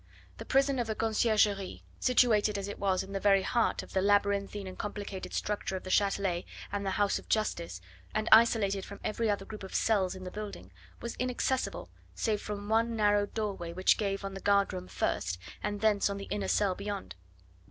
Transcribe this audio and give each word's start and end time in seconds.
The 0.39 0.45
prison 0.45 0.79
of 0.79 0.87
the 0.87 0.95
Conciergerie, 0.95 1.83
situated 1.99 2.57
as 2.57 2.67
it 2.67 2.79
was 2.79 3.03
in 3.03 3.11
the 3.13 3.19
very 3.19 3.43
heart 3.43 3.83
of 3.83 3.93
the 3.93 4.01
labyrinthine 4.01 4.65
and 4.65 4.75
complicated 4.75 5.31
structure 5.31 5.75
of 5.75 5.83
the 5.83 5.91
Chatelet 5.91 6.43
and 6.71 6.83
the 6.83 6.89
house 6.97 7.19
of 7.19 7.29
Justice, 7.29 7.81
and 8.11 8.27
isolated 8.31 8.83
from 8.83 8.99
every 9.03 9.29
other 9.29 9.45
group 9.45 9.61
of 9.61 9.75
cells 9.75 10.15
in 10.15 10.23
the 10.23 10.31
building, 10.31 10.71
was 11.01 11.13
inaccessible 11.19 11.91
save 12.15 12.41
from 12.41 12.67
one 12.67 12.95
narrow 12.95 13.27
doorway 13.27 13.73
which 13.73 13.99
gave 13.99 14.25
on 14.25 14.33
the 14.33 14.41
guard 14.41 14.73
room 14.73 14.87
first, 14.87 15.37
and 15.61 15.81
thence 15.81 16.09
on 16.09 16.17
the 16.17 16.25
inner 16.31 16.47
cell 16.47 16.73
beyond. 16.73 17.13